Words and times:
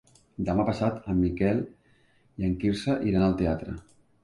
Demà 0.45 0.63
passat 0.69 1.05
en 1.13 1.19
Miquel 1.25 1.61
i 2.41 2.49
en 2.49 2.57
Quirze 2.65 2.99
iran 3.13 3.29
al 3.29 3.39
teatre. 3.45 3.79